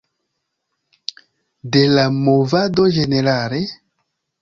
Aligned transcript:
De 1.77 1.85
la 1.99 2.09
movado 2.25 2.91
ĝenerale? 2.99 3.65